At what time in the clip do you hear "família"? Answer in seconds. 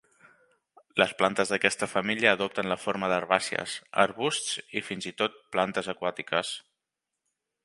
1.91-2.33